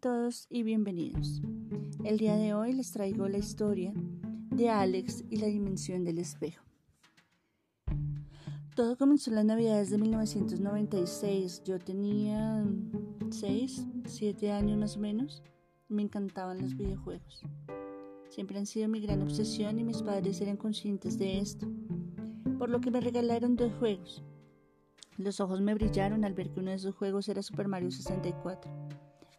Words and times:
todos 0.00 0.46
y 0.48 0.62
bienvenidos. 0.62 1.42
El 2.04 2.18
día 2.18 2.36
de 2.36 2.54
hoy 2.54 2.72
les 2.72 2.92
traigo 2.92 3.26
la 3.26 3.38
historia 3.38 3.92
de 4.50 4.70
Alex 4.70 5.24
y 5.28 5.38
la 5.38 5.48
dimensión 5.48 6.04
del 6.04 6.18
espejo. 6.18 6.64
Todo 8.76 8.96
comenzó 8.96 9.30
en 9.30 9.36
las 9.36 9.44
navidades 9.44 9.90
de 9.90 9.98
1996. 9.98 11.62
Yo 11.64 11.80
tenía 11.80 12.64
6, 13.30 13.86
7 14.04 14.52
años 14.52 14.78
más 14.78 14.96
o 14.96 15.00
menos. 15.00 15.42
Me 15.88 16.02
encantaban 16.02 16.62
los 16.62 16.76
videojuegos. 16.76 17.42
Siempre 18.28 18.58
han 18.58 18.66
sido 18.66 18.88
mi 18.88 19.00
gran 19.00 19.20
obsesión 19.22 19.80
y 19.80 19.84
mis 19.84 20.02
padres 20.02 20.40
eran 20.40 20.56
conscientes 20.56 21.18
de 21.18 21.40
esto, 21.40 21.66
por 22.56 22.70
lo 22.70 22.80
que 22.80 22.92
me 22.92 23.00
regalaron 23.00 23.56
dos 23.56 23.72
juegos. 23.80 24.22
Los 25.16 25.40
ojos 25.40 25.60
me 25.60 25.74
brillaron 25.74 26.24
al 26.24 26.34
ver 26.34 26.50
que 26.50 26.60
uno 26.60 26.70
de 26.70 26.76
esos 26.76 26.94
juegos 26.94 27.28
era 27.28 27.42
Super 27.42 27.66
Mario 27.66 27.90
64. 27.90 28.70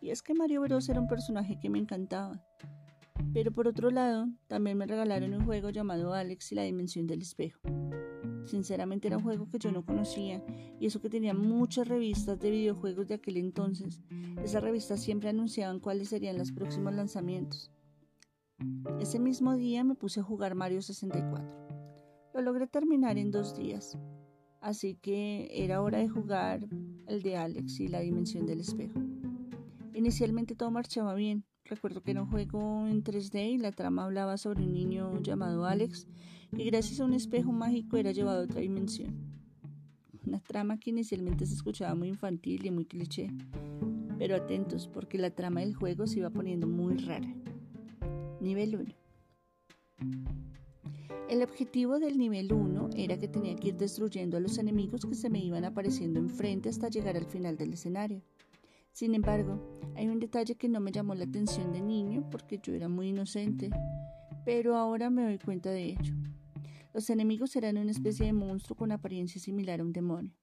Y 0.01 0.11
es 0.11 0.21
que 0.21 0.33
Mario 0.33 0.61
Bros 0.61 0.87
era 0.89 1.01
un 1.01 1.07
personaje 1.07 1.59
que 1.59 1.69
me 1.69 1.79
encantaba. 1.79 2.41
Pero 3.33 3.51
por 3.51 3.67
otro 3.67 3.91
lado, 3.91 4.27
también 4.47 4.77
me 4.77 4.87
regalaron 4.87 5.33
un 5.33 5.45
juego 5.45 5.69
llamado 5.69 6.13
Alex 6.13 6.51
y 6.51 6.55
la 6.55 6.63
Dimensión 6.63 7.05
del 7.05 7.21
Espejo. 7.21 7.59
Sinceramente 8.45 9.07
era 9.07 9.17
un 9.17 9.23
juego 9.23 9.47
que 9.47 9.59
yo 9.59 9.71
no 9.71 9.85
conocía 9.85 10.43
y 10.79 10.87
eso 10.87 11.01
que 11.01 11.09
tenía 11.09 11.33
muchas 11.33 11.87
revistas 11.87 12.39
de 12.39 12.49
videojuegos 12.49 13.07
de 13.07 13.15
aquel 13.15 13.37
entonces. 13.37 14.01
Esas 14.43 14.63
revistas 14.63 15.01
siempre 15.01 15.29
anunciaban 15.29 15.79
cuáles 15.79 16.09
serían 16.09 16.37
los 16.37 16.51
próximos 16.51 16.93
lanzamientos. 16.93 17.71
Ese 18.99 19.19
mismo 19.19 19.55
día 19.55 19.83
me 19.83 19.95
puse 19.95 20.21
a 20.21 20.23
jugar 20.23 20.55
Mario 20.55 20.81
64. 20.81 21.67
Lo 22.33 22.41
logré 22.41 22.67
terminar 22.67 23.17
en 23.17 23.31
dos 23.31 23.55
días. 23.55 23.97
Así 24.61 24.95
que 24.95 25.47
era 25.51 25.81
hora 25.81 25.99
de 25.99 26.09
jugar 26.09 26.67
el 27.07 27.21
de 27.21 27.37
Alex 27.37 27.79
y 27.79 27.87
la 27.87 27.99
dimensión 27.99 28.45
del 28.45 28.61
espejo. 28.61 28.99
Inicialmente 29.93 30.55
todo 30.55 30.71
marchaba 30.71 31.13
bien. 31.15 31.45
Recuerdo 31.65 32.01
que 32.01 32.11
era 32.11 32.23
un 32.23 32.29
juego 32.29 32.87
en 32.87 33.03
3D 33.03 33.51
y 33.51 33.57
la 33.57 33.71
trama 33.71 34.05
hablaba 34.05 34.37
sobre 34.37 34.63
un 34.63 34.73
niño 34.73 35.21
llamado 35.21 35.65
Alex 35.65 36.07
que 36.55 36.63
gracias 36.65 36.99
a 36.99 37.05
un 37.05 37.13
espejo 37.13 37.51
mágico 37.51 37.97
era 37.97 38.11
llevado 38.11 38.41
a 38.41 38.43
otra 38.43 38.61
dimensión. 38.61 39.15
Una 40.25 40.39
trama 40.39 40.79
que 40.79 40.89
inicialmente 40.89 41.45
se 41.45 41.53
escuchaba 41.53 41.95
muy 41.95 42.09
infantil 42.09 42.65
y 42.65 42.71
muy 42.71 42.85
cliché. 42.85 43.31
Pero 44.17 44.35
atentos 44.35 44.87
porque 44.87 45.17
la 45.17 45.31
trama 45.31 45.61
del 45.61 45.75
juego 45.75 46.07
se 46.07 46.19
iba 46.19 46.29
poniendo 46.29 46.67
muy 46.67 46.97
rara. 46.97 47.33
Nivel 48.41 48.75
1. 48.75 48.93
El 51.29 51.43
objetivo 51.43 51.99
del 51.99 52.17
nivel 52.17 52.51
1 52.51 52.89
era 52.95 53.17
que 53.19 53.27
tenía 53.27 53.55
que 53.55 53.69
ir 53.69 53.77
destruyendo 53.77 54.37
a 54.37 54.39
los 54.39 54.57
enemigos 54.57 55.05
que 55.05 55.13
se 55.13 55.29
me 55.29 55.39
iban 55.39 55.63
apareciendo 55.63 56.19
enfrente 56.19 56.69
hasta 56.69 56.89
llegar 56.89 57.15
al 57.15 57.25
final 57.25 57.55
del 57.55 57.73
escenario. 57.73 58.23
Sin 58.99 59.15
embargo, 59.15 59.61
hay 59.95 60.09
un 60.09 60.19
detalle 60.19 60.55
que 60.55 60.67
no 60.67 60.81
me 60.81 60.91
llamó 60.91 61.15
la 61.15 61.23
atención 61.23 61.71
de 61.71 61.79
niño 61.79 62.29
porque 62.29 62.59
yo 62.61 62.73
era 62.73 62.89
muy 62.89 63.07
inocente, 63.07 63.69
pero 64.43 64.75
ahora 64.75 65.09
me 65.09 65.23
doy 65.23 65.39
cuenta 65.39 65.69
de 65.69 65.85
ello. 65.85 66.13
Los 66.93 67.09
enemigos 67.09 67.55
eran 67.55 67.77
una 67.77 67.91
especie 67.91 68.25
de 68.25 68.33
monstruo 68.33 68.75
con 68.75 68.91
apariencia 68.91 69.39
similar 69.39 69.79
a 69.79 69.85
un 69.85 69.93
demonio. 69.93 70.33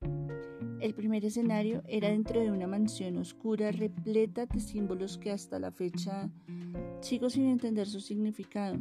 El 0.80 0.94
primer 0.94 1.22
escenario 1.26 1.82
era 1.86 2.08
dentro 2.08 2.40
de 2.40 2.50
una 2.50 2.66
mansión 2.66 3.18
oscura 3.18 3.72
repleta 3.72 4.46
de 4.46 4.58
símbolos 4.58 5.18
que 5.18 5.32
hasta 5.32 5.58
la 5.58 5.70
fecha 5.70 6.30
sigo 7.02 7.28
sin 7.28 7.50
entender 7.50 7.86
su 7.86 8.00
significado, 8.00 8.78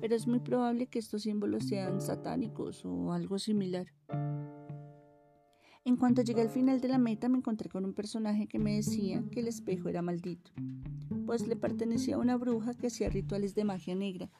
pero 0.00 0.14
es 0.14 0.28
muy 0.28 0.38
probable 0.38 0.86
que 0.86 1.00
estos 1.00 1.22
símbolos 1.22 1.64
sean 1.66 2.00
satánicos 2.00 2.84
o 2.84 3.12
algo 3.12 3.40
similar. 3.40 3.88
En 5.84 5.96
cuanto 5.96 6.22
llegué 6.22 6.42
al 6.42 6.50
final 6.50 6.80
de 6.80 6.88
la 6.88 6.98
meta 6.98 7.28
me 7.28 7.38
encontré 7.38 7.68
con 7.68 7.84
un 7.84 7.94
personaje 7.94 8.46
que 8.46 8.58
me 8.58 8.74
decía 8.74 9.22
que 9.30 9.40
el 9.40 9.48
espejo 9.48 9.88
era 9.88 10.02
maldito, 10.02 10.50
pues 11.26 11.46
le 11.46 11.56
pertenecía 11.56 12.16
a 12.16 12.18
una 12.18 12.36
bruja 12.36 12.74
que 12.74 12.88
hacía 12.88 13.08
rituales 13.08 13.54
de 13.54 13.64
magia 13.64 13.94
negra 13.94 14.30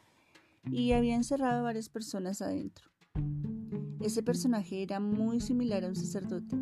y 0.70 0.92
había 0.92 1.14
encerrado 1.14 1.60
a 1.60 1.62
varias 1.62 1.88
personas 1.88 2.42
adentro. 2.42 2.88
Ese 4.00 4.22
personaje 4.22 4.82
era 4.82 5.00
muy 5.00 5.40
similar 5.40 5.84
a 5.84 5.88
un 5.88 5.96
sacerdote. 5.96 6.56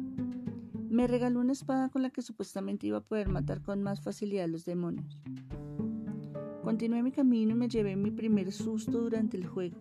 Me 0.88 1.06
regaló 1.06 1.40
una 1.40 1.52
espada 1.52 1.88
con 1.88 2.02
la 2.02 2.10
que 2.10 2.22
supuestamente 2.22 2.86
iba 2.86 2.98
a 2.98 3.04
poder 3.04 3.28
matar 3.28 3.62
con 3.62 3.82
más 3.82 4.00
facilidad 4.00 4.44
a 4.44 4.48
los 4.48 4.64
demonios. 4.64 5.22
Continué 6.62 7.02
mi 7.02 7.12
camino 7.12 7.52
y 7.52 7.56
me 7.56 7.68
llevé 7.68 7.96
mi 7.96 8.10
primer 8.10 8.52
susto 8.52 9.00
durante 9.00 9.36
el 9.36 9.46
juego, 9.46 9.78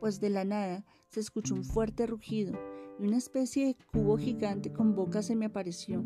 pues 0.00 0.20
de 0.20 0.30
la 0.30 0.44
nada 0.44 0.84
se 1.08 1.20
escuchó 1.20 1.54
un 1.54 1.64
fuerte 1.64 2.06
rugido 2.06 2.58
una 3.02 3.16
especie 3.16 3.66
de 3.66 3.76
cubo 3.92 4.16
gigante 4.16 4.72
con 4.72 4.94
boca 4.94 5.22
se 5.22 5.34
me 5.34 5.46
apareció. 5.46 6.04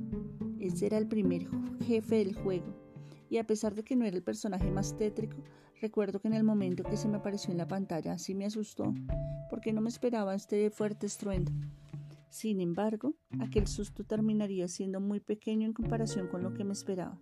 Ese 0.58 0.86
era 0.86 0.96
el 0.96 1.06
primer 1.06 1.46
jefe 1.84 2.16
del 2.16 2.34
juego, 2.34 2.74
y 3.28 3.36
a 3.36 3.46
pesar 3.46 3.74
de 3.74 3.84
que 3.84 3.96
no 3.96 4.06
era 4.06 4.16
el 4.16 4.22
personaje 4.22 4.70
más 4.70 4.96
tétrico, 4.96 5.36
recuerdo 5.80 6.20
que 6.20 6.28
en 6.28 6.34
el 6.34 6.44
momento 6.44 6.84
que 6.84 6.96
se 6.96 7.08
me 7.08 7.18
apareció 7.18 7.52
en 7.52 7.58
la 7.58 7.68
pantalla 7.68 8.18
sí 8.18 8.34
me 8.34 8.46
asustó, 8.46 8.94
porque 9.50 9.72
no 9.72 9.82
me 9.82 9.90
esperaba 9.90 10.34
este 10.34 10.70
fuerte 10.70 11.06
estruendo. 11.06 11.52
Sin 12.30 12.60
embargo, 12.60 13.14
aquel 13.40 13.66
susto 13.66 14.04
terminaría 14.04 14.66
siendo 14.66 15.00
muy 15.00 15.20
pequeño 15.20 15.66
en 15.66 15.74
comparación 15.74 16.28
con 16.28 16.42
lo 16.42 16.54
que 16.54 16.64
me 16.64 16.72
esperaba. 16.72 17.18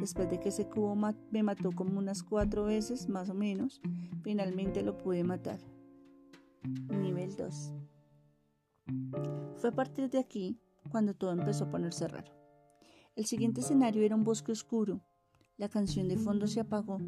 Después 0.00 0.28
de 0.30 0.40
que 0.40 0.50
ese 0.50 0.68
cubo 0.68 0.96
me 1.30 1.42
mató 1.42 1.70
como 1.72 1.98
unas 1.98 2.22
cuatro 2.22 2.64
veces, 2.64 3.08
más 3.08 3.30
o 3.30 3.34
menos, 3.34 3.80
finalmente 4.22 4.82
lo 4.82 4.98
pude 4.98 5.24
matar. 5.24 5.60
Nivel 6.90 7.34
2. 7.36 7.72
Fue 9.56 9.70
a 9.70 9.74
partir 9.74 10.10
de 10.10 10.18
aquí 10.18 10.58
cuando 10.90 11.14
todo 11.14 11.32
empezó 11.32 11.64
a 11.64 11.70
ponerse 11.70 12.08
raro. 12.08 12.32
El 13.14 13.26
siguiente 13.26 13.60
escenario 13.60 14.02
era 14.02 14.14
un 14.14 14.24
bosque 14.24 14.52
oscuro. 14.52 15.00
La 15.56 15.68
canción 15.68 16.08
de 16.08 16.16
fondo 16.16 16.46
se 16.46 16.60
apagó. 16.60 16.98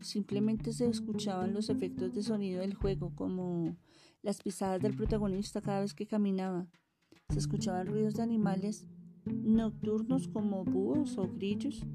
Simplemente 0.00 0.72
se 0.72 0.88
escuchaban 0.88 1.54
los 1.54 1.70
efectos 1.70 2.12
de 2.12 2.22
sonido 2.22 2.60
del 2.60 2.74
juego, 2.74 3.14
como 3.14 3.76
las 4.22 4.42
pisadas 4.42 4.82
del 4.82 4.96
protagonista 4.96 5.60
cada 5.60 5.80
vez 5.80 5.94
que 5.94 6.06
caminaba. 6.06 6.66
Se 7.28 7.38
escuchaban 7.38 7.86
ruidos 7.86 8.14
de 8.14 8.22
animales 8.22 8.86
nocturnos 9.24 10.28
como 10.28 10.64
búhos 10.64 11.16
o 11.16 11.28
grillos 11.28 11.86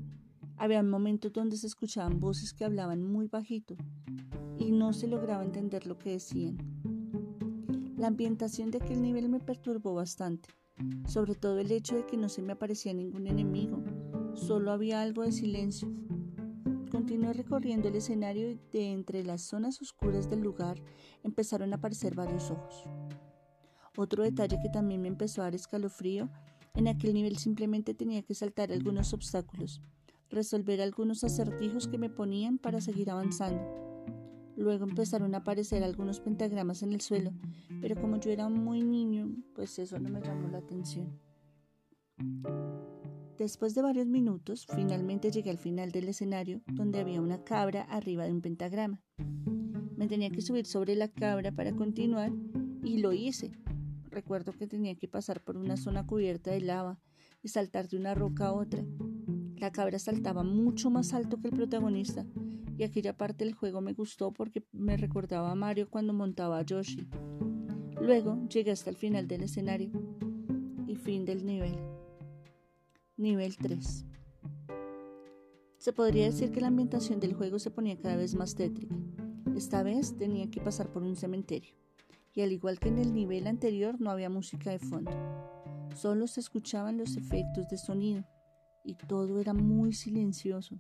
había 0.58 0.82
momentos 0.82 1.32
donde 1.32 1.56
se 1.56 1.68
escuchaban 1.68 2.20
voces 2.20 2.52
que 2.52 2.66
hablaban 2.66 3.04
muy 3.04 3.28
bajito 3.28 3.76
y 4.58 4.72
no 4.72 4.92
se 4.92 5.08
lograba 5.08 5.44
entender 5.44 5.86
lo 5.86 6.00
que 6.00 6.12
decían. 6.12 6.77
La 7.98 8.08
ambientación 8.08 8.70
de 8.70 8.78
aquel 8.78 9.02
nivel 9.02 9.28
me 9.28 9.40
perturbó 9.40 9.96
bastante, 9.96 10.50
sobre 11.08 11.34
todo 11.34 11.58
el 11.58 11.72
hecho 11.72 11.96
de 11.96 12.06
que 12.06 12.16
no 12.16 12.30
se 12.30 12.44
me 12.44 12.54
aparecía 12.54 12.94
ningún 12.94 13.26
enemigo, 13.26 13.84
solo 14.36 14.72
había 14.72 15.02
algo 15.02 15.24
de 15.24 15.32
silencio. 15.32 15.92
Continué 16.92 17.34
recorriendo 17.34 17.88
el 17.88 17.96
escenario 17.96 18.52
y 18.52 18.60
de 18.72 18.92
entre 18.92 19.24
las 19.24 19.42
zonas 19.42 19.82
oscuras 19.82 20.30
del 20.30 20.42
lugar 20.42 20.80
empezaron 21.24 21.74
a 21.74 21.78
aparecer 21.78 22.14
varios 22.14 22.52
ojos. 22.52 22.84
Otro 23.98 24.22
detalle 24.22 24.60
que 24.62 24.70
también 24.70 25.02
me 25.02 25.08
empezó 25.08 25.42
a 25.42 25.46
dar 25.46 25.56
escalofrío, 25.56 26.30
en 26.76 26.88
aquel 26.88 27.16
nivel 27.16 27.40
simplemente 27.40 27.96
tenía 27.96 28.22
que 28.22 28.36
saltar 28.36 28.72
algunos 28.72 29.12
obstáculos, 29.12 29.82
resolver 30.30 30.82
algunos 30.82 31.24
acertijos 31.24 31.88
que 31.88 31.98
me 31.98 32.12
ponían 32.12 32.60
para 32.60 32.80
seguir 32.80 33.10
avanzando. 33.10 33.87
Luego 34.58 34.86
empezaron 34.86 35.36
a 35.36 35.40
aparecer 35.40 35.84
algunos 35.84 36.20
pentagramas 36.20 36.82
en 36.82 36.92
el 36.92 37.00
suelo, 37.00 37.32
pero 37.80 37.96
como 37.96 38.20
yo 38.20 38.32
era 38.32 38.50
muy 38.50 38.82
niño, 38.82 39.30
pues 39.54 39.78
eso 39.78 40.00
no 40.00 40.10
me 40.10 40.20
llamó 40.20 40.50
la 40.50 40.58
atención. 40.58 41.20
Después 43.38 43.76
de 43.76 43.84
varios 43.84 44.08
minutos, 44.08 44.66
finalmente 44.66 45.30
llegué 45.30 45.52
al 45.52 45.60
final 45.60 45.92
del 45.92 46.10
escenario, 46.10 46.64
donde 46.66 47.00
había 47.00 47.22
una 47.22 47.44
cabra 47.44 47.84
arriba 47.84 48.26
de 48.26 48.32
un 48.32 48.42
pentagrama. 48.42 49.00
Me 49.96 50.08
tenía 50.08 50.32
que 50.32 50.42
subir 50.42 50.66
sobre 50.66 50.96
la 50.96 51.08
cabra 51.08 51.52
para 51.52 51.74
continuar 51.74 52.32
y 52.84 52.98
lo 52.98 53.14
hice. 53.14 53.52
Recuerdo 54.10 54.54
que 54.54 54.66
tenía 54.66 54.96
que 54.96 55.08
pasar 55.08 55.44
por 55.44 55.56
una 55.56 55.78
zona 55.78 56.08
cubierta 56.08 56.50
de 56.50 56.62
lava 56.62 57.00
y 57.44 57.50
saltar 57.50 57.88
de 57.88 57.98
una 57.98 58.16
roca 58.16 58.48
a 58.48 58.54
otra. 58.54 58.84
La 59.58 59.72
cabra 59.72 59.98
saltaba 59.98 60.44
mucho 60.44 60.92
más 60.92 61.14
alto 61.14 61.40
que 61.40 61.48
el 61.48 61.56
protagonista 61.56 62.28
y 62.78 62.84
aquella 62.84 63.18
parte 63.18 63.44
del 63.44 63.56
juego 63.56 63.82
me 63.82 63.94
gustó 63.94 64.32
porque 64.32 64.64
me 64.72 64.98
recordaba 64.98 65.52
a 65.52 65.56
Mario 65.56 65.90
cuando 65.90 66.14
montaba 66.14 66.60
a 66.60 66.62
Yoshi. 66.62 67.08
Luego 68.00 68.48
llegué 68.50 68.70
hasta 68.70 68.92
el 68.92 68.98
final 68.98 69.28
del 69.28 69.42
escenario 69.42 69.90
y 70.86 70.96
fin 70.96 71.26
del 71.26 71.44
nivel. 71.44 71.76
Nivel 73.18 73.58
3. 73.58 74.06
Se 75.80 75.92
podría 75.92 76.26
decir 76.26 76.52
que 76.52 76.62
la 76.62 76.68
ambientación 76.68 77.20
del 77.20 77.34
juego 77.34 77.58
se 77.58 77.72
ponía 77.72 77.98
cada 77.98 78.16
vez 78.16 78.36
más 78.36 78.54
tétrica. 78.54 78.96
Esta 79.56 79.82
vez 79.82 80.16
tenía 80.18 80.52
que 80.52 80.62
pasar 80.62 80.92
por 80.92 81.02
un 81.02 81.16
cementerio 81.16 81.74
y 82.36 82.42
al 82.42 82.52
igual 82.52 82.80
que 82.80 82.90
en 82.90 83.00
el 83.00 83.12
nivel 83.12 83.48
anterior 83.48 84.00
no 84.00 84.12
había 84.12 84.30
música 84.30 84.70
de 84.70 84.78
fondo. 84.78 85.12
Solo 85.96 86.28
se 86.28 86.42
escuchaban 86.42 87.00
los 87.00 87.18
efectos 87.18 87.68
de 87.70 87.80
sonido 87.80 88.24
y 88.88 88.96
todo 88.96 89.40
era 89.40 89.54
muy 89.54 89.94
silencioso, 89.94 90.80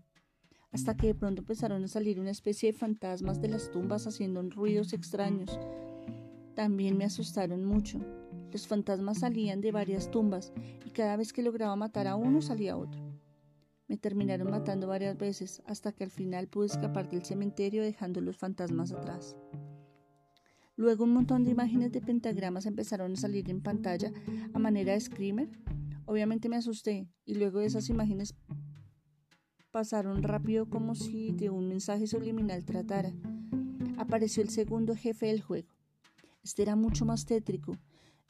hasta 0.71 0.95
que 0.95 1.07
de 1.07 1.15
pronto 1.15 1.41
empezaron 1.41 1.83
a 1.83 1.87
salir 1.87 2.19
una 2.19 2.31
especie 2.31 2.71
de 2.71 2.77
fantasmas 2.77 3.41
de 3.41 3.49
las 3.49 3.69
tumbas 3.69 4.07
haciendo 4.07 4.41
ruidos 4.49 4.93
extraños. 4.93 5.59
También 6.55 6.97
me 6.97 7.05
asustaron 7.05 7.65
mucho. 7.65 7.99
Los 8.51 8.65
fantasmas 8.65 9.19
salían 9.19 9.59
de 9.59 9.73
varias 9.73 10.09
tumbas 10.09 10.53
y 10.85 10.91
cada 10.91 11.17
vez 11.17 11.33
que 11.33 11.43
lograba 11.43 11.75
matar 11.75 12.07
a 12.07 12.15
uno 12.15 12.41
salía 12.41 12.77
otro. 12.77 13.01
Me 13.87 13.97
terminaron 13.97 14.49
matando 14.49 14.87
varias 14.87 15.17
veces 15.17 15.61
hasta 15.65 15.91
que 15.91 16.05
al 16.05 16.11
final 16.11 16.47
pude 16.47 16.67
escapar 16.67 17.09
del 17.09 17.25
cementerio 17.25 17.83
dejando 17.83 18.21
los 18.21 18.37
fantasmas 18.37 18.91
atrás. 18.91 19.35
Luego 20.77 21.05
un 21.05 21.13
montón 21.13 21.43
de 21.43 21.51
imágenes 21.51 21.91
de 21.91 22.01
pentagramas 22.01 22.65
empezaron 22.65 23.13
a 23.13 23.15
salir 23.15 23.49
en 23.49 23.61
pantalla 23.61 24.11
a 24.53 24.59
manera 24.59 24.93
de 24.93 24.99
screamer. 24.99 25.49
Obviamente 26.07 26.49
me 26.49 26.55
asusté 26.55 27.07
y 27.25 27.35
luego 27.35 27.59
esas 27.59 27.89
imágenes 27.89 28.33
pasaron 29.69 30.23
rápido 30.23 30.67
como 30.67 30.95
si 30.95 31.31
de 31.33 31.51
un 31.51 31.67
mensaje 31.67 32.07
subliminal 32.07 32.65
tratara. 32.65 33.13
Apareció 33.97 34.41
el 34.41 34.49
segundo 34.49 34.95
jefe 34.95 35.27
del 35.27 35.43
juego. 35.43 35.69
Este 36.43 36.63
era 36.63 36.75
mucho 36.75 37.05
más 37.05 37.27
tétrico. 37.27 37.77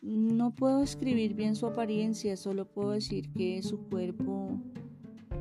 No 0.02 0.54
puedo 0.54 0.84
escribir 0.84 1.34
bien 1.34 1.56
su 1.56 1.66
apariencia, 1.66 2.36
solo 2.36 2.70
puedo 2.70 2.92
decir 2.92 3.32
que 3.32 3.62
su 3.64 3.80
cuerpo 3.88 4.60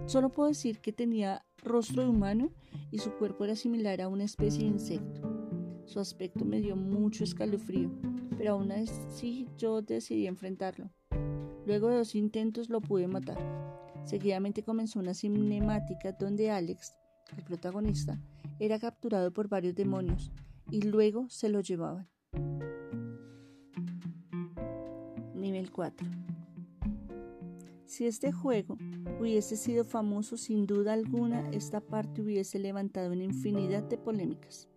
Solo 0.06 0.30
puedo 0.30 0.48
decir 0.48 0.78
que 0.78 0.92
tenía 0.92 1.44
rostro 1.64 2.04
de 2.04 2.08
humano 2.08 2.52
y 2.92 2.98
su 2.98 3.10
cuerpo 3.10 3.44
era 3.44 3.56
similar 3.56 4.00
a 4.00 4.06
una 4.08 4.22
especie 4.22 4.60
de 4.60 4.68
insecto. 4.68 5.20
Su 5.84 5.98
aspecto 5.98 6.44
me 6.44 6.60
dio 6.60 6.76
mucho 6.76 7.24
escalofrío, 7.24 7.90
pero 8.38 8.52
aún 8.52 8.70
así 8.70 9.48
yo 9.58 9.82
decidí 9.82 10.28
enfrentarlo. 10.28 10.90
Luego 11.66 11.88
de 11.88 11.96
dos 11.96 12.14
intentos 12.14 12.70
lo 12.70 12.80
pude 12.80 13.08
matar. 13.08 13.36
Seguidamente 14.04 14.62
comenzó 14.62 15.00
una 15.00 15.12
cinemática 15.12 16.12
donde 16.12 16.50
Alex, 16.50 16.94
el 17.36 17.44
protagonista, 17.44 18.18
era 18.58 18.78
capturado 18.78 19.32
por 19.32 19.48
varios 19.48 19.74
demonios 19.74 20.32
y 20.70 20.82
luego 20.82 21.28
se 21.28 21.48
lo 21.50 21.60
llevaban. 21.60 22.08
Nivel 25.34 25.70
4 25.70 26.06
si 27.96 28.04
este 28.04 28.30
juego 28.30 28.76
hubiese 29.20 29.56
sido 29.56 29.82
famoso, 29.82 30.36
sin 30.36 30.66
duda 30.66 30.92
alguna, 30.92 31.48
esta 31.50 31.80
parte 31.80 32.20
hubiese 32.20 32.58
levantado 32.58 33.10
una 33.10 33.24
infinidad 33.24 33.84
de 33.84 33.96
polémicas, 33.96 34.69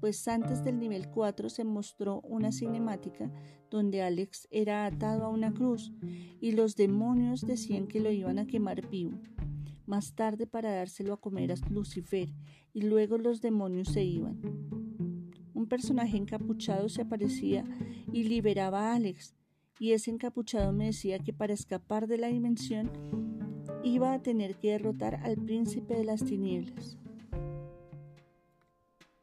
pues 0.00 0.26
antes 0.28 0.64
del 0.64 0.78
nivel 0.78 1.08
4 1.10 1.48
se 1.48 1.64
mostró 1.64 2.20
una 2.22 2.52
cinemática 2.52 3.30
donde 3.70 4.02
Alex 4.02 4.48
era 4.50 4.86
atado 4.86 5.24
a 5.24 5.28
una 5.28 5.52
cruz 5.52 5.92
y 6.40 6.52
los 6.52 6.76
demonios 6.76 7.46
decían 7.46 7.86
que 7.86 8.00
lo 8.00 8.10
iban 8.10 8.38
a 8.38 8.46
quemar 8.46 8.88
vivo. 8.88 9.18
Más 9.86 10.14
tarde 10.14 10.46
para 10.46 10.70
dárselo 10.72 11.14
a 11.14 11.20
comer 11.20 11.52
a 11.52 11.54
Lucifer 11.70 12.28
y 12.72 12.82
luego 12.82 13.18
los 13.18 13.40
demonios 13.40 13.88
se 13.88 14.04
iban. 14.04 14.40
Un 15.54 15.66
personaje 15.66 16.16
encapuchado 16.16 16.88
se 16.88 17.02
aparecía 17.02 17.64
y 18.12 18.24
liberaba 18.24 18.90
a 18.90 18.94
Alex, 18.94 19.34
y 19.80 19.92
ese 19.92 20.10
encapuchado 20.10 20.72
me 20.72 20.86
decía 20.86 21.18
que 21.18 21.32
para 21.32 21.54
escapar 21.54 22.06
de 22.06 22.18
la 22.18 22.28
dimensión 22.28 22.90
iba 23.82 24.12
a 24.12 24.22
tener 24.22 24.56
que 24.56 24.72
derrotar 24.72 25.16
al 25.16 25.36
príncipe 25.36 25.94
de 25.94 26.04
las 26.04 26.24
tinieblas. 26.24 26.98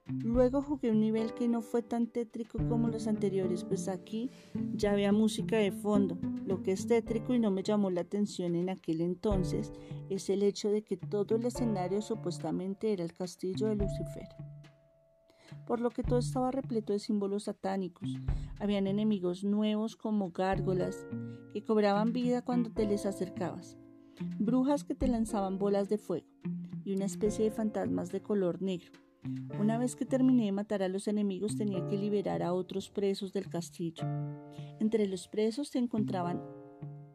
Luego 0.07 0.61
jugué 0.61 0.91
un 0.91 0.99
nivel 0.99 1.33
que 1.33 1.47
no 1.47 1.61
fue 1.61 1.81
tan 1.81 2.07
tétrico 2.07 2.59
como 2.69 2.89
los 2.89 3.07
anteriores, 3.07 3.63
pues 3.63 3.87
aquí 3.87 4.29
ya 4.73 4.91
había 4.91 5.11
música 5.11 5.57
de 5.57 5.71
fondo. 5.71 6.17
Lo 6.45 6.61
que 6.61 6.73
es 6.73 6.87
tétrico 6.87 7.33
y 7.33 7.39
no 7.39 7.51
me 7.51 7.63
llamó 7.63 7.89
la 7.89 8.01
atención 8.01 8.55
en 8.55 8.69
aquel 8.69 9.01
entonces 9.01 9.73
es 10.09 10.29
el 10.29 10.43
hecho 10.43 10.69
de 10.69 10.83
que 10.83 10.97
todo 10.97 11.35
el 11.35 11.45
escenario 11.45 12.01
supuestamente 12.01 12.93
era 12.93 13.03
el 13.03 13.13
castillo 13.13 13.67
de 13.67 13.75
Lucifer 13.75 14.27
por 15.65 15.79
lo 15.79 15.89
que 15.89 16.03
todo 16.03 16.19
estaba 16.19 16.51
repleto 16.51 16.93
de 16.93 16.99
símbolos 16.99 17.43
satánicos. 17.43 18.09
Habían 18.59 18.87
enemigos 18.87 19.43
nuevos 19.43 19.95
como 19.95 20.31
gárgolas, 20.31 21.05
que 21.53 21.63
cobraban 21.63 22.13
vida 22.13 22.41
cuando 22.41 22.71
te 22.71 22.85
les 22.85 23.05
acercabas, 23.05 23.77
brujas 24.39 24.83
que 24.83 24.95
te 24.95 25.07
lanzaban 25.07 25.57
bolas 25.57 25.89
de 25.89 25.97
fuego 25.97 26.27
y 26.83 26.93
una 26.93 27.05
especie 27.05 27.45
de 27.45 27.51
fantasmas 27.51 28.11
de 28.11 28.21
color 28.21 28.61
negro. 28.61 29.04
Una 29.59 29.77
vez 29.77 29.95
que 29.95 30.05
terminé 30.05 30.45
de 30.45 30.51
matar 30.51 30.83
a 30.83 30.89
los 30.89 31.07
enemigos 31.07 31.55
tenía 31.55 31.85
que 31.87 31.97
liberar 31.97 32.43
a 32.43 32.53
otros 32.53 32.89
presos 32.89 33.33
del 33.33 33.49
castillo. 33.49 34.03
Entre 34.79 35.07
los 35.07 35.27
presos 35.27 35.69
se 35.69 35.79
encontraban 35.79 36.41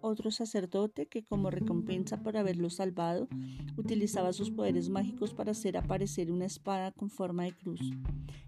otro 0.00 0.30
sacerdote 0.30 1.06
que 1.06 1.22
como 1.22 1.50
recompensa 1.50 2.22
por 2.22 2.36
haberlo 2.36 2.70
salvado 2.70 3.28
utilizaba 3.76 4.32
sus 4.32 4.50
poderes 4.50 4.88
mágicos 4.88 5.34
para 5.34 5.52
hacer 5.52 5.76
aparecer 5.76 6.32
una 6.32 6.46
espada 6.46 6.92
con 6.92 7.10
forma 7.10 7.44
de 7.44 7.52
cruz, 7.52 7.80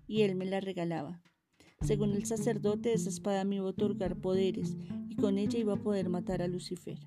y 0.06 0.22
él 0.22 0.34
me 0.34 0.46
la 0.46 0.60
regalaba. 0.60 1.20
Según 1.80 2.12
el 2.12 2.24
sacerdote, 2.26 2.92
esa 2.92 3.08
espada 3.08 3.44
me 3.44 3.56
iba 3.56 3.66
a 3.66 3.70
otorgar 3.70 4.16
poderes, 4.16 4.76
y 5.08 5.16
con 5.16 5.36
ella 5.38 5.58
iba 5.58 5.74
a 5.74 5.82
poder 5.82 6.08
matar 6.08 6.40
a 6.40 6.48
Lucifer. 6.48 6.98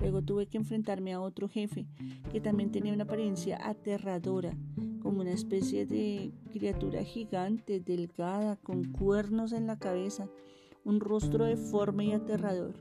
Luego 0.00 0.22
tuve 0.22 0.46
que 0.46 0.58
enfrentarme 0.58 1.12
a 1.12 1.20
otro 1.20 1.48
jefe, 1.48 1.86
que 2.30 2.40
también 2.40 2.70
tenía 2.70 2.92
una 2.92 3.04
apariencia 3.04 3.58
aterradora, 3.62 4.56
como 5.08 5.22
una 5.22 5.32
especie 5.32 5.86
de 5.86 6.34
criatura 6.52 7.02
gigante, 7.02 7.80
delgada, 7.80 8.56
con 8.56 8.92
cuernos 8.92 9.52
en 9.52 9.66
la 9.66 9.78
cabeza, 9.78 10.28
un 10.84 11.00
rostro 11.00 11.46
deforme 11.46 12.04
y 12.04 12.12
aterrador. 12.12 12.74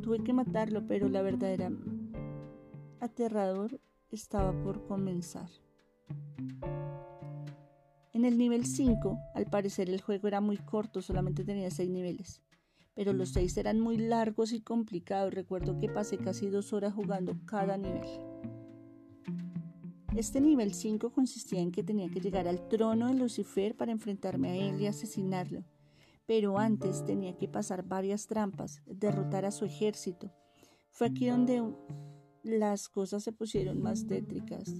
Tuve 0.00 0.24
que 0.24 0.32
matarlo, 0.32 0.86
pero 0.86 1.10
la 1.10 1.20
verdadera 1.20 1.70
aterrador 3.00 3.78
estaba 4.10 4.58
por 4.62 4.86
comenzar. 4.86 5.50
En 8.14 8.24
el 8.24 8.38
nivel 8.38 8.64
5, 8.64 9.18
al 9.34 9.44
parecer 9.44 9.90
el 9.90 10.00
juego 10.00 10.28
era 10.28 10.40
muy 10.40 10.56
corto, 10.56 11.02
solamente 11.02 11.44
tenía 11.44 11.70
6 11.70 11.90
niveles, 11.90 12.42
pero 12.94 13.12
los 13.12 13.28
6 13.34 13.58
eran 13.58 13.78
muy 13.78 13.98
largos 13.98 14.54
y 14.54 14.62
complicados. 14.62 15.34
Recuerdo 15.34 15.78
que 15.78 15.90
pasé 15.90 16.16
casi 16.16 16.46
dos 16.46 16.72
horas 16.72 16.94
jugando 16.94 17.36
cada 17.44 17.76
nivel. 17.76 18.31
Este 20.16 20.40
nivel 20.40 20.74
5 20.74 21.10
consistía 21.10 21.60
en 21.60 21.72
que 21.72 21.82
tenía 21.82 22.08
que 22.08 22.20
llegar 22.20 22.46
al 22.48 22.68
trono 22.68 23.08
de 23.08 23.14
Lucifer 23.14 23.76
para 23.76 23.92
enfrentarme 23.92 24.50
a 24.50 24.56
él 24.56 24.80
y 24.80 24.86
asesinarlo 24.86 25.64
pero 26.26 26.58
antes 26.58 27.04
tenía 27.04 27.36
que 27.36 27.48
pasar 27.48 27.86
varias 27.86 28.26
trampas, 28.26 28.82
derrotar 28.86 29.44
a 29.44 29.50
su 29.50 29.64
ejército. 29.64 30.32
Fue 30.90 31.08
aquí 31.08 31.26
donde 31.26 31.62
las 32.42 32.88
cosas 32.88 33.22
se 33.22 33.32
pusieron 33.32 33.82
más 33.82 34.06
tétricas. 34.06 34.72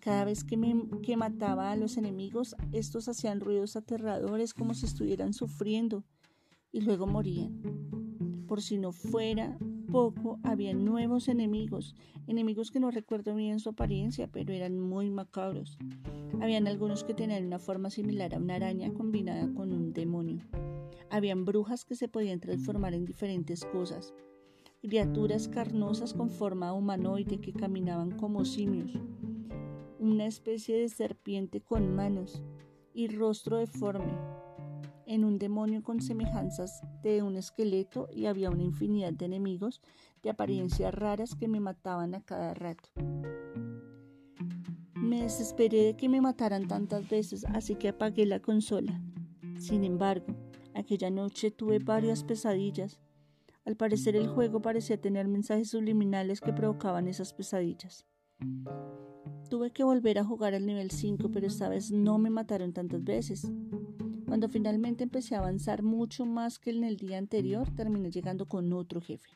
Cada 0.00 0.24
vez 0.24 0.44
que, 0.44 0.56
me, 0.56 0.74
que 1.02 1.16
mataba 1.16 1.72
a 1.72 1.76
los 1.76 1.96
enemigos, 1.96 2.54
estos 2.72 3.08
hacían 3.08 3.40
ruidos 3.40 3.76
aterradores 3.76 4.54
como 4.54 4.74
si 4.74 4.86
estuvieran 4.86 5.32
sufriendo 5.32 6.04
y 6.70 6.80
luego 6.80 7.06
morían. 7.06 7.60
Por 8.46 8.62
si 8.62 8.78
no 8.78 8.92
fuera 8.92 9.58
poco, 9.90 10.38
había 10.42 10.74
nuevos 10.74 11.28
enemigos, 11.28 11.94
enemigos 12.26 12.70
que 12.70 12.80
no 12.80 12.90
recuerdo 12.90 13.34
bien 13.34 13.60
su 13.60 13.70
apariencia, 13.70 14.28
pero 14.28 14.52
eran 14.52 14.78
muy 14.78 15.10
macabros. 15.10 15.78
Habían 16.40 16.66
algunos 16.66 17.04
que 17.04 17.14
tenían 17.14 17.46
una 17.46 17.58
forma 17.58 17.90
similar 17.90 18.34
a 18.34 18.38
una 18.38 18.56
araña 18.56 18.92
combinada 18.92 19.52
con 19.54 19.72
un 19.72 19.92
demonio. 19.92 20.44
Habían 21.10 21.44
brujas 21.44 21.84
que 21.84 21.94
se 21.94 22.08
podían 22.08 22.40
transformar 22.40 22.94
en 22.94 23.04
diferentes 23.04 23.64
cosas, 23.64 24.14
criaturas 24.80 25.48
carnosas 25.48 26.14
con 26.14 26.30
forma 26.30 26.72
humanoide 26.72 27.40
que 27.40 27.52
caminaban 27.52 28.12
como 28.12 28.44
simios, 28.44 28.92
una 29.98 30.26
especie 30.26 30.78
de 30.78 30.88
serpiente 30.88 31.60
con 31.60 31.94
manos 31.94 32.42
y 32.94 33.08
rostro 33.08 33.56
deforme, 33.56 34.12
en 35.08 35.24
un 35.24 35.38
demonio 35.38 35.82
con 35.82 36.00
semejanzas 36.02 36.82
de 37.02 37.22
un 37.22 37.36
esqueleto 37.36 38.08
y 38.12 38.26
había 38.26 38.50
una 38.50 38.62
infinidad 38.62 39.12
de 39.14 39.24
enemigos 39.24 39.80
de 40.22 40.30
apariencias 40.30 40.94
raras 40.94 41.34
que 41.34 41.48
me 41.48 41.60
mataban 41.60 42.14
a 42.14 42.20
cada 42.20 42.52
rato. 42.52 42.90
Me 44.94 45.22
desesperé 45.22 45.84
de 45.84 45.96
que 45.96 46.10
me 46.10 46.20
mataran 46.20 46.68
tantas 46.68 47.08
veces, 47.08 47.46
así 47.46 47.74
que 47.76 47.88
apagué 47.88 48.26
la 48.26 48.40
consola. 48.40 49.00
Sin 49.58 49.82
embargo, 49.82 50.26
aquella 50.74 51.10
noche 51.10 51.50
tuve 51.50 51.78
varias 51.78 52.22
pesadillas. 52.22 53.00
Al 53.64 53.76
parecer 53.76 54.14
el 54.14 54.28
juego 54.28 54.60
parecía 54.60 55.00
tener 55.00 55.26
mensajes 55.26 55.70
subliminales 55.70 56.42
que 56.42 56.52
provocaban 56.52 57.08
esas 57.08 57.32
pesadillas. 57.32 58.04
Tuve 59.48 59.70
que 59.70 59.84
volver 59.84 60.18
a 60.18 60.24
jugar 60.24 60.54
al 60.54 60.66
nivel 60.66 60.90
5, 60.90 61.30
pero 61.32 61.46
esta 61.46 61.70
vez 61.70 61.90
no 61.90 62.18
me 62.18 62.28
mataron 62.28 62.74
tantas 62.74 63.02
veces. 63.02 63.50
Cuando 64.28 64.50
finalmente 64.50 65.04
empecé 65.04 65.34
a 65.34 65.38
avanzar 65.38 65.82
mucho 65.82 66.26
más 66.26 66.58
que 66.58 66.68
en 66.68 66.84
el 66.84 66.98
día 66.98 67.16
anterior, 67.16 67.66
terminé 67.74 68.10
llegando 68.10 68.46
con 68.46 68.70
otro 68.74 69.00
jefe. 69.00 69.30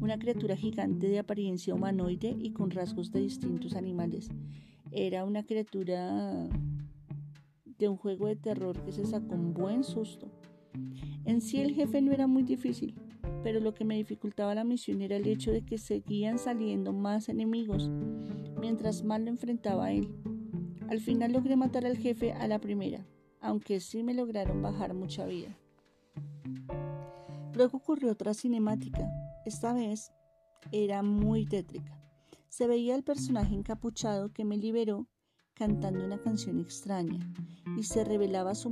Una 0.00 0.18
criatura 0.18 0.56
gigante 0.56 1.08
de 1.08 1.20
apariencia 1.20 1.72
humanoide 1.72 2.36
y 2.36 2.50
con 2.50 2.72
rasgos 2.72 3.12
de 3.12 3.20
distintos 3.20 3.76
animales. 3.76 4.28
Era 4.90 5.24
una 5.24 5.44
criatura 5.44 6.48
de 7.78 7.88
un 7.88 7.96
juego 7.96 8.26
de 8.26 8.34
terror 8.34 8.82
que 8.84 8.90
se 8.90 9.06
sacó 9.06 9.36
un 9.36 9.54
buen 9.54 9.84
susto. 9.84 10.28
En 11.24 11.40
sí 11.40 11.60
el 11.60 11.74
jefe 11.74 12.02
no 12.02 12.10
era 12.10 12.26
muy 12.26 12.42
difícil, 12.42 12.96
pero 13.44 13.60
lo 13.60 13.72
que 13.72 13.84
me 13.84 13.94
dificultaba 13.94 14.52
la 14.56 14.64
misión 14.64 15.00
era 15.00 15.14
el 15.14 15.28
hecho 15.28 15.52
de 15.52 15.62
que 15.62 15.78
seguían 15.78 16.40
saliendo 16.40 16.92
más 16.92 17.28
enemigos, 17.28 17.88
mientras 18.60 19.04
más 19.04 19.20
lo 19.20 19.28
enfrentaba 19.28 19.86
a 19.86 19.92
él. 19.92 20.08
Al 20.88 20.98
final 20.98 21.32
logré 21.32 21.54
matar 21.54 21.86
al 21.86 21.96
jefe 21.96 22.32
a 22.32 22.48
la 22.48 22.58
primera, 22.58 23.06
aunque 23.40 23.80
sí 23.80 24.02
me 24.02 24.14
lograron 24.14 24.62
bajar 24.62 24.94
mucha 24.94 25.26
vida. 25.26 25.56
Luego 27.54 27.78
ocurrió 27.78 28.12
otra 28.12 28.34
cinemática. 28.34 29.10
Esta 29.44 29.72
vez 29.72 30.12
era 30.72 31.02
muy 31.02 31.46
tétrica. 31.46 31.98
Se 32.48 32.66
veía 32.66 32.94
el 32.94 33.02
personaje 33.02 33.54
encapuchado 33.54 34.32
que 34.32 34.44
me 34.44 34.56
liberó 34.56 35.08
cantando 35.54 36.04
una 36.04 36.20
canción 36.20 36.60
extraña 36.60 37.18
y 37.76 37.82
se 37.82 38.04
revelaba 38.04 38.54
su, 38.54 38.70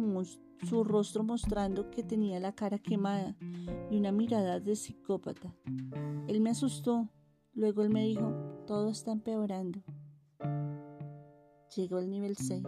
su 0.68 0.84
rostro 0.84 1.24
mostrando 1.24 1.90
que 1.90 2.04
tenía 2.04 2.38
la 2.38 2.54
cara 2.54 2.78
quemada 2.78 3.36
y 3.90 3.98
una 3.98 4.12
mirada 4.12 4.60
de 4.60 4.76
psicópata. 4.76 5.52
Él 6.28 6.40
me 6.40 6.50
asustó, 6.50 7.08
luego 7.54 7.82
él 7.82 7.90
me 7.90 8.04
dijo, 8.04 8.30
todo 8.66 8.90
está 8.90 9.10
empeorando. 9.10 9.82
Llegó 11.74 11.98
al 11.98 12.08
nivel 12.08 12.36
6. 12.36 12.62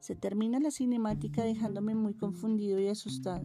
Se 0.00 0.14
termina 0.14 0.60
la 0.60 0.70
cinemática 0.70 1.44
dejándome 1.44 1.94
muy 1.94 2.14
confundido 2.14 2.78
y 2.78 2.88
asustado. 2.88 3.44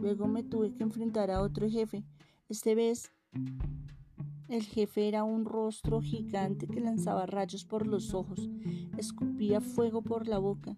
Luego 0.00 0.26
me 0.26 0.42
tuve 0.42 0.72
que 0.74 0.82
enfrentar 0.82 1.30
a 1.30 1.40
otro 1.40 1.68
jefe. 1.68 2.04
Este 2.48 2.74
vez 2.74 3.10
el 4.48 4.62
jefe 4.62 5.08
era 5.08 5.24
un 5.24 5.46
rostro 5.46 6.02
gigante 6.02 6.66
que 6.66 6.80
lanzaba 6.80 7.24
rayos 7.24 7.64
por 7.64 7.86
los 7.86 8.12
ojos, 8.12 8.50
escupía 8.98 9.60
fuego 9.60 10.02
por 10.02 10.28
la 10.28 10.38
boca. 10.38 10.76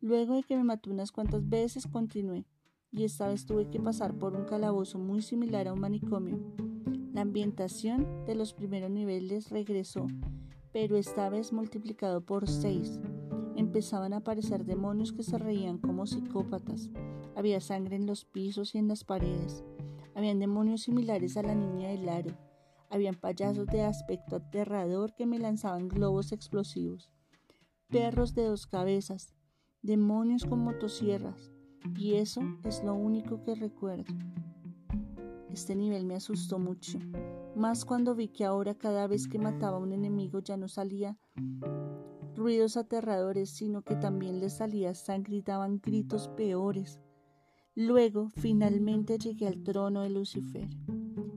Luego 0.00 0.34
de 0.34 0.42
que 0.42 0.56
me 0.56 0.64
mató 0.64 0.90
unas 0.90 1.12
cuantas 1.12 1.48
veces, 1.48 1.86
continué, 1.86 2.46
y 2.90 3.04
esta 3.04 3.28
vez 3.28 3.44
tuve 3.44 3.68
que 3.68 3.78
pasar 3.78 4.14
por 4.14 4.34
un 4.34 4.44
calabozo 4.44 4.98
muy 4.98 5.22
similar 5.22 5.68
a 5.68 5.74
un 5.74 5.80
manicomio. 5.80 6.40
La 7.12 7.20
ambientación 7.20 8.24
de 8.24 8.34
los 8.34 8.54
primeros 8.54 8.90
niveles 8.90 9.50
regresó, 9.50 10.06
pero 10.72 10.96
esta 10.96 11.28
vez 11.28 11.52
multiplicado 11.52 12.22
por 12.22 12.48
seis. 12.48 12.98
Empezaban 13.56 14.12
a 14.12 14.18
aparecer 14.18 14.64
demonios 14.64 15.12
que 15.12 15.22
se 15.22 15.38
reían 15.38 15.78
como 15.78 16.06
psicópatas. 16.06 16.90
Había 17.36 17.60
sangre 17.60 17.96
en 17.96 18.06
los 18.06 18.24
pisos 18.24 18.74
y 18.74 18.78
en 18.78 18.88
las 18.88 19.04
paredes. 19.04 19.64
Habían 20.14 20.38
demonios 20.38 20.82
similares 20.82 21.36
a 21.36 21.42
la 21.42 21.54
niña 21.54 21.88
del 21.88 22.08
aro. 22.08 22.36
Habían 22.90 23.14
payasos 23.14 23.66
de 23.66 23.82
aspecto 23.82 24.36
aterrador 24.36 25.14
que 25.14 25.26
me 25.26 25.38
lanzaban 25.38 25.88
globos 25.88 26.32
explosivos. 26.32 27.10
Perros 27.88 28.34
de 28.34 28.44
dos 28.44 28.66
cabezas. 28.66 29.34
Demonios 29.82 30.44
con 30.44 30.60
motosierras. 30.60 31.52
Y 31.96 32.14
eso 32.14 32.42
es 32.64 32.82
lo 32.84 32.94
único 32.94 33.42
que 33.42 33.54
recuerdo. 33.54 34.14
Este 35.52 35.76
nivel 35.76 36.06
me 36.06 36.14
asustó 36.14 36.58
mucho, 36.58 36.98
más 37.54 37.84
cuando 37.84 38.14
vi 38.14 38.28
que 38.28 38.46
ahora 38.46 38.74
cada 38.74 39.06
vez 39.06 39.28
que 39.28 39.38
mataba 39.38 39.76
a 39.76 39.80
un 39.80 39.92
enemigo 39.92 40.40
ya 40.40 40.56
no 40.56 40.66
salía 40.66 41.18
ruidos 42.34 42.76
aterradores, 42.76 43.50
sino 43.50 43.82
que 43.82 43.96
también 43.96 44.40
le 44.40 44.50
salía 44.50 44.94
sangre 44.94 45.36
y 45.36 45.42
daban 45.42 45.80
gritos 45.80 46.28
peores. 46.28 47.00
Luego, 47.74 48.30
finalmente 48.36 49.18
llegué 49.18 49.46
al 49.46 49.62
trono 49.62 50.02
de 50.02 50.10
Lucifer. 50.10 50.68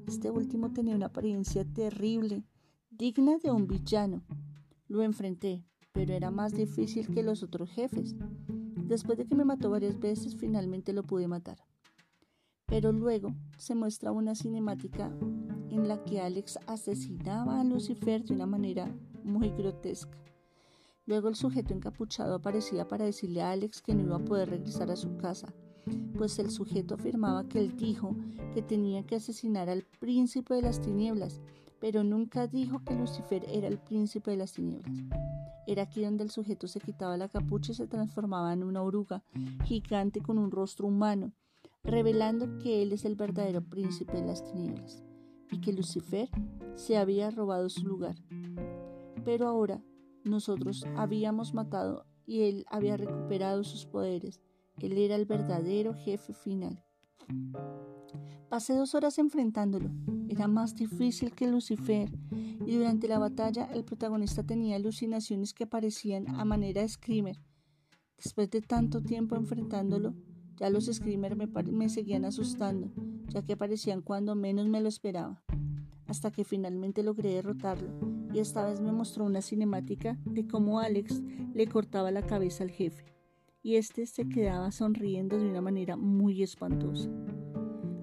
Este 0.07 0.29
último 0.29 0.71
tenía 0.73 0.95
una 0.95 1.07
apariencia 1.07 1.65
terrible, 1.65 2.43
digna 2.89 3.37
de 3.37 3.51
un 3.51 3.67
villano. 3.67 4.23
Lo 4.87 5.01
enfrenté, 5.01 5.65
pero 5.91 6.13
era 6.13 6.31
más 6.31 6.53
difícil 6.53 7.07
que 7.07 7.23
los 7.23 7.41
otros 7.41 7.69
jefes. 7.69 8.15
Después 8.85 9.17
de 9.17 9.25
que 9.25 9.35
me 9.35 9.45
mató 9.45 9.69
varias 9.69 9.99
veces, 9.99 10.35
finalmente 10.35 10.93
lo 10.93 11.03
pude 11.03 11.27
matar. 11.27 11.57
Pero 12.65 12.91
luego 12.91 13.33
se 13.57 13.75
muestra 13.75 14.11
una 14.11 14.35
cinemática 14.35 15.15
en 15.69 15.87
la 15.87 16.03
que 16.03 16.19
Alex 16.19 16.59
asesinaba 16.67 17.59
a 17.59 17.63
Lucifer 17.63 18.23
de 18.23 18.33
una 18.33 18.45
manera 18.45 18.93
muy 19.23 19.49
grotesca. 19.49 20.24
Luego 21.05 21.27
el 21.27 21.35
sujeto 21.35 21.73
encapuchado 21.73 22.35
aparecía 22.35 22.87
para 22.87 23.05
decirle 23.05 23.41
a 23.41 23.51
Alex 23.51 23.81
que 23.81 23.93
no 23.93 24.03
iba 24.03 24.15
a 24.15 24.25
poder 24.25 24.49
regresar 24.49 24.89
a 24.91 24.95
su 24.95 25.17
casa, 25.17 25.53
pues 26.17 26.39
el 26.39 26.49
sujeto 26.49 26.95
afirmaba 26.95 27.47
que 27.47 27.59
él 27.59 27.77
dijo 27.77 28.15
que 28.53 28.61
tenía 28.61 29.05
que 29.05 29.15
asesinar 29.15 29.69
al 29.69 29.83
príncipe 29.99 30.55
de 30.55 30.63
las 30.63 30.81
tinieblas, 30.81 31.41
pero 31.79 32.03
nunca 32.03 32.47
dijo 32.47 32.83
que 32.83 32.95
Lucifer 32.95 33.45
era 33.47 33.67
el 33.67 33.77
príncipe 33.77 34.31
de 34.31 34.37
las 34.37 34.53
tinieblas. 34.53 34.97
Era 35.67 35.83
aquí 35.83 36.03
donde 36.03 36.23
el 36.23 36.31
sujeto 36.31 36.67
se 36.67 36.79
quitaba 36.79 37.17
la 37.17 37.29
capucha 37.29 37.71
y 37.71 37.75
se 37.75 37.87
transformaba 37.87 38.53
en 38.53 38.63
una 38.63 38.81
oruga 38.81 39.23
gigante 39.63 40.21
con 40.21 40.37
un 40.37 40.51
rostro 40.51 40.87
humano 40.87 41.33
revelando 41.85 42.57
que 42.57 42.81
Él 42.81 42.91
es 42.91 43.05
el 43.05 43.15
verdadero 43.15 43.61
príncipe 43.61 44.13
de 44.13 44.25
las 44.25 44.43
tinieblas 44.43 45.03
y 45.51 45.61
que 45.61 45.73
Lucifer 45.73 46.29
se 46.75 46.97
había 46.97 47.29
robado 47.31 47.69
su 47.69 47.85
lugar. 47.85 48.15
Pero 49.23 49.47
ahora 49.47 49.81
nosotros 50.25 50.85
habíamos 50.95 51.53
matado 51.53 52.05
y 52.25 52.41
Él 52.41 52.65
había 52.69 52.97
recuperado 52.97 53.63
sus 53.63 53.85
poderes. 53.85 54.41
Él 54.79 54.97
era 54.97 55.15
el 55.15 55.25
verdadero 55.25 55.93
jefe 55.93 56.33
final. 56.33 56.83
Pasé 58.49 58.73
dos 58.73 58.93
horas 58.95 59.17
enfrentándolo. 59.17 59.89
Era 60.29 60.47
más 60.47 60.75
difícil 60.75 61.33
que 61.33 61.47
Lucifer 61.47 62.11
y 62.65 62.75
durante 62.75 63.07
la 63.07 63.19
batalla 63.19 63.65
el 63.73 63.83
protagonista 63.83 64.43
tenía 64.43 64.75
alucinaciones 64.75 65.53
que 65.53 65.67
parecían 65.67 66.27
a 66.29 66.45
manera 66.45 66.81
de 66.81 66.89
screamer. 66.89 67.39
Después 68.17 68.49
de 68.49 68.61
tanto 68.61 69.01
tiempo 69.01 69.35
enfrentándolo, 69.35 70.13
ya 70.57 70.69
los 70.69 70.85
screamers 70.85 71.35
me, 71.71 71.89
seguían 71.89 72.25
asustando, 72.25 72.91
ya 73.27 73.43
que 73.43 73.53
aparecían 73.53 74.01
cuando 74.01 74.35
menos 74.35 74.67
me 74.67 74.79
lo 74.79 74.87
esperaba, 74.87 75.43
hasta 76.07 76.31
que 76.31 76.45
finalmente 76.45 77.03
logré 77.03 77.33
derrotarlo, 77.33 77.91
y 78.35 78.39
esta 78.39 78.65
vez 78.65 78.81
me 78.81 78.91
mostró 78.91 79.23
una 79.23 79.41
cinemática 79.41 80.17
de 80.25 80.45
cómo 80.45 80.81
Alex 80.81 81.21
le 81.53 81.67
cortaba 81.67 82.11
la 82.11 82.21
cabeza 82.21 82.65
al 82.65 82.69
jefe, 82.69 83.05
y 83.63 83.77
este 83.77 84.05
se 84.05 84.27
quedaba 84.27 84.71
sonriendo 84.71 85.39
de 85.39 85.49
una 85.49 85.61
manera 85.61 85.95
muy 85.95 86.43
espantosa. 86.43 87.09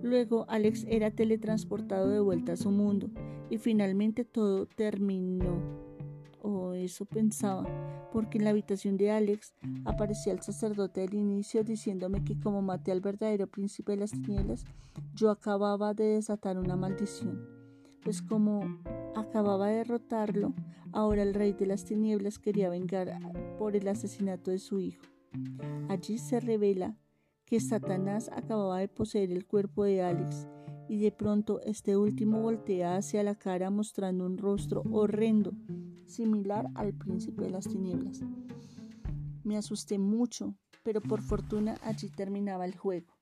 Luego 0.03 0.47
Alex 0.49 0.87
era 0.89 1.11
teletransportado 1.11 2.09
de 2.09 2.21
vuelta 2.21 2.55
a 2.55 2.57
su 2.57 2.71
mundo, 2.71 3.11
y 3.51 3.59
finalmente 3.59 4.25
todo 4.25 4.65
terminó 4.65 5.61
o 6.41 6.73
eso 6.73 7.05
pensaba, 7.05 7.67
porque 8.11 8.39
en 8.39 8.45
la 8.45 8.51
habitación 8.51 8.97
de 8.97 9.11
Alex 9.11 9.53
aparecía 9.85 10.33
el 10.33 10.41
sacerdote 10.41 11.03
del 11.03 11.13
inicio 11.13 11.63
diciéndome 11.63 12.25
que 12.25 12.41
como 12.41 12.63
maté 12.63 12.91
al 12.91 13.03
verdadero 13.03 13.49
príncipe 13.49 13.93
de 13.93 13.99
las 13.99 14.13
tinieblas, 14.13 14.65
yo 15.15 15.31
acababa 15.31 15.93
de 15.93 16.05
desatar 16.05 16.59
una 16.59 16.75
maldición. 16.75 17.47
Pues 18.03 18.23
como 18.23 18.81
acababa 19.15 19.69
de 19.69 19.77
derrotarlo, 19.77 20.55
ahora 20.93 21.23
el 21.23 21.35
rey 21.35 21.53
de 21.53 21.67
las 21.67 21.85
tinieblas 21.85 22.39
quería 22.39 22.69
vengar 22.69 23.19
por 23.59 23.77
el 23.77 23.89
asesinato 23.89 24.51
de 24.51 24.59
su 24.59 24.81
hijo. 24.81 25.03
Allí 25.89 26.19
se 26.19 26.41
revela 26.41 26.97
que 27.45 27.61
Satanás 27.61 28.31
acababa 28.33 28.79
de 28.79 28.89
poseer 28.89 29.31
el 29.31 29.47
cuerpo 29.47 29.85
de 29.85 30.03
Alex 30.03 30.49
y 30.89 31.01
de 31.01 31.13
pronto 31.13 31.61
este 31.63 31.97
último 31.97 32.41
voltea 32.41 32.97
hacia 32.97 33.23
la 33.23 33.35
cara 33.35 33.71
mostrando 33.71 34.27
un 34.27 34.39
rostro 34.39 34.83
horrendo 34.91 35.53
similar 36.07 36.69
al 36.75 36.93
príncipe 36.93 37.45
de 37.45 37.51
las 37.51 37.69
tinieblas. 37.69 38.21
Me 39.45 39.57
asusté 39.57 39.99
mucho, 39.99 40.55
pero 40.83 41.01
por 41.01 41.23
fortuna 41.23 41.77
allí 41.83 42.09
terminaba 42.11 42.65
el 42.65 42.77
juego. 42.77 43.13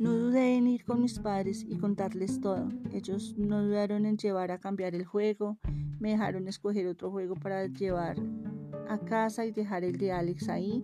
No 0.00 0.14
dudé 0.14 0.56
en 0.56 0.66
ir 0.66 0.86
con 0.86 1.02
mis 1.02 1.18
padres 1.18 1.62
y 1.68 1.76
contarles 1.76 2.40
todo. 2.40 2.70
Ellos 2.90 3.34
no 3.36 3.62
dudaron 3.62 4.06
en 4.06 4.16
llevar 4.16 4.50
a 4.50 4.58
cambiar 4.58 4.94
el 4.94 5.04
juego, 5.04 5.58
me 5.98 6.12
dejaron 6.12 6.48
escoger 6.48 6.86
otro 6.86 7.10
juego 7.10 7.34
para 7.34 7.66
llevar 7.66 8.16
a 8.88 8.98
casa 8.98 9.44
y 9.44 9.52
dejar 9.52 9.84
el 9.84 9.98
de 9.98 10.12
Alex 10.12 10.48
ahí. 10.48 10.82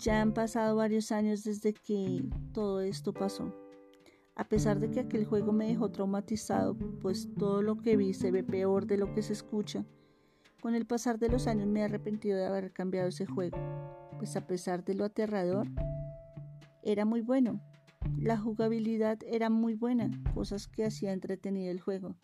Ya 0.00 0.20
han 0.20 0.34
pasado 0.34 0.74
varios 0.74 1.12
años 1.12 1.44
desde 1.44 1.72
que 1.72 2.24
todo 2.52 2.80
esto 2.80 3.12
pasó. 3.12 3.54
A 4.34 4.42
pesar 4.42 4.80
de 4.80 4.90
que 4.90 4.98
aquel 4.98 5.24
juego 5.24 5.52
me 5.52 5.68
dejó 5.68 5.92
traumatizado, 5.92 6.76
pues 7.00 7.28
todo 7.38 7.62
lo 7.62 7.76
que 7.76 7.96
vi 7.96 8.14
se 8.14 8.32
ve 8.32 8.42
peor 8.42 8.86
de 8.86 8.96
lo 8.96 9.14
que 9.14 9.22
se 9.22 9.32
escucha, 9.32 9.84
con 10.60 10.74
el 10.74 10.86
pasar 10.86 11.20
de 11.20 11.28
los 11.28 11.46
años 11.46 11.68
me 11.68 11.82
he 11.82 11.84
arrepentido 11.84 12.36
de 12.36 12.46
haber 12.46 12.72
cambiado 12.72 13.06
ese 13.06 13.26
juego, 13.26 13.58
pues 14.18 14.34
a 14.34 14.44
pesar 14.48 14.84
de 14.84 14.94
lo 14.94 15.04
aterrador, 15.04 15.68
era 16.82 17.04
muy 17.04 17.20
bueno. 17.20 17.60
La 18.18 18.36
jugabilidad 18.36 19.18
era 19.26 19.50
muy 19.50 19.74
buena, 19.74 20.10
cosas 20.34 20.68
que 20.68 20.84
hacía 20.84 21.12
entretenido 21.12 21.70
el 21.70 21.80
juego. 21.80 22.16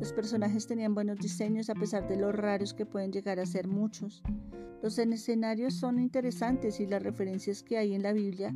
Los 0.00 0.12
personajes 0.12 0.66
tenían 0.66 0.94
buenos 0.94 1.18
diseños 1.18 1.68
a 1.68 1.74
pesar 1.74 2.08
de 2.08 2.16
lo 2.16 2.32
raros 2.32 2.72
que 2.74 2.86
pueden 2.86 3.12
llegar 3.12 3.40
a 3.40 3.46
ser 3.46 3.68
muchos. 3.68 4.22
Los 4.82 4.98
escenarios 4.98 5.74
son 5.74 5.98
interesantes 5.98 6.80
y 6.80 6.86
las 6.86 7.02
referencias 7.02 7.62
que 7.62 7.76
hay 7.76 7.94
en 7.94 8.02
la 8.02 8.12
Biblia 8.12 8.54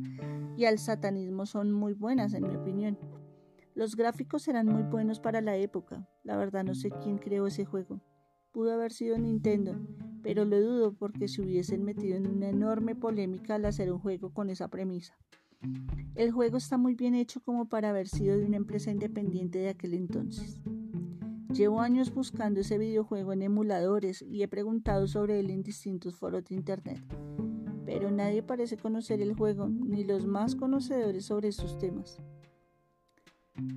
y 0.57 0.65
al 0.65 0.79
satanismo 0.79 1.45
son 1.45 1.71
muy 1.71 1.93
buenas 1.93 2.33
en 2.33 2.47
mi 2.47 2.55
opinión. 2.55 2.97
Los 3.73 3.95
gráficos 3.95 4.47
eran 4.47 4.67
muy 4.67 4.83
buenos 4.83 5.19
para 5.19 5.41
la 5.41 5.55
época. 5.55 6.07
La 6.23 6.37
verdad 6.37 6.63
no 6.63 6.73
sé 6.73 6.89
quién 7.03 7.17
creó 7.17 7.47
ese 7.47 7.65
juego. 7.65 8.01
Pudo 8.51 8.73
haber 8.73 8.91
sido 8.91 9.17
Nintendo, 9.17 9.79
pero 10.23 10.45
lo 10.45 10.59
dudo 10.59 10.93
porque 10.93 11.27
se 11.27 11.41
hubiesen 11.41 11.83
metido 11.83 12.17
en 12.17 12.27
una 12.27 12.49
enorme 12.49 12.95
polémica 12.95 13.55
al 13.55 13.65
hacer 13.65 13.91
un 13.91 13.99
juego 13.99 14.33
con 14.33 14.49
esa 14.49 14.67
premisa. 14.67 15.17
El 16.15 16.31
juego 16.31 16.57
está 16.57 16.77
muy 16.77 16.95
bien 16.95 17.15
hecho 17.15 17.41
como 17.41 17.65
para 17.65 17.89
haber 17.89 18.07
sido 18.07 18.37
de 18.37 18.45
una 18.45 18.57
empresa 18.57 18.91
independiente 18.91 19.59
de 19.59 19.69
aquel 19.69 19.93
entonces. 19.93 20.59
Llevo 21.53 21.81
años 21.81 22.13
buscando 22.13 22.61
ese 22.61 22.77
videojuego 22.77 23.33
en 23.33 23.41
emuladores 23.41 24.21
y 24.21 24.41
he 24.41 24.47
preguntado 24.47 25.07
sobre 25.07 25.39
él 25.39 25.49
en 25.49 25.63
distintos 25.63 26.15
foros 26.15 26.45
de 26.45 26.55
internet, 26.55 27.01
pero 27.85 28.09
nadie 28.09 28.41
parece 28.41 28.77
conocer 28.77 29.21
el 29.21 29.33
juego 29.33 29.67
ni 29.67 30.03
los 30.03 30.25
más 30.25 30.55
conocedores 30.55 31.25
sobre 31.25 31.49
estos 31.49 31.77
temas. 31.77 32.19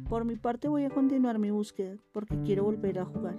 Por 0.08 0.24
mi 0.24 0.36
parte 0.36 0.68
voy 0.68 0.84
a 0.84 0.90
continuar 0.90 1.38
mi 1.38 1.50
búsqueda 1.50 1.96
porque 2.12 2.40
quiero 2.42 2.64
volver 2.64 3.00
a 3.00 3.04
jugar. 3.04 3.38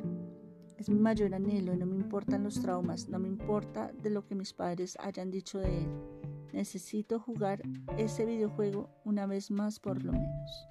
Es 0.77 0.89
mi 0.89 0.99
mayor 0.99 1.33
anhelo, 1.33 1.73
y 1.73 1.77
no 1.77 1.85
me 1.85 1.95
importan 1.95 2.43
los 2.43 2.61
traumas, 2.61 3.07
no 3.07 3.17
me 3.19 3.29
importa 3.29 3.93
de 3.93 4.09
lo 4.09 4.25
que 4.25 4.35
mis 4.35 4.51
padres 4.53 4.97
hayan 4.99 5.31
dicho 5.31 5.59
de 5.59 5.77
él. 5.77 5.87
Necesito 6.55 7.19
jugar 7.19 7.61
ese 7.97 8.23
videojuego 8.23 8.89
una 9.03 9.25
vez 9.25 9.51
más 9.51 9.77
por 9.77 10.01
lo 10.01 10.13
menos. 10.13 10.69